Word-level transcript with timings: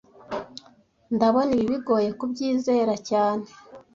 Ndabona 1.15 1.49
ibi 1.55 1.65
bigoye 1.71 2.09
kubyizera 2.19 2.93
cyane 3.09 3.45